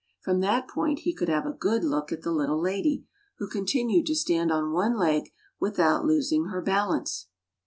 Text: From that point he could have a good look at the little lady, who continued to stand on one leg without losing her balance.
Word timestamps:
From 0.19 0.39
that 0.39 0.67
point 0.67 1.01
he 1.01 1.13
could 1.13 1.29
have 1.29 1.45
a 1.45 1.51
good 1.51 1.83
look 1.83 2.11
at 2.11 2.23
the 2.23 2.31
little 2.31 2.59
lady, 2.59 3.05
who 3.37 3.47
continued 3.47 4.07
to 4.07 4.15
stand 4.15 4.51
on 4.51 4.71
one 4.71 4.97
leg 4.97 5.31
without 5.59 6.05
losing 6.07 6.45
her 6.45 6.59
balance. 6.59 7.27